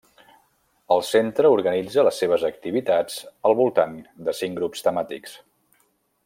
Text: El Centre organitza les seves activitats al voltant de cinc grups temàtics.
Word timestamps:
El 0.93 1.03
Centre 1.09 1.51
organitza 1.57 2.05
les 2.07 2.21
seves 2.23 2.45
activitats 2.49 3.19
al 3.51 3.57
voltant 3.61 3.95
de 4.31 4.35
cinc 4.39 4.59
grups 4.63 4.87
temàtics. 4.89 5.37